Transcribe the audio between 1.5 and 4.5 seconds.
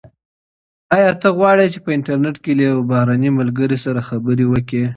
چي په انټرنیټ کي له یو بهرني ملګري سره خبرې